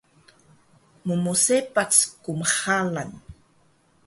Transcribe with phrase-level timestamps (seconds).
[1.05, 1.93] mmsepac
[2.23, 3.11] kmxalan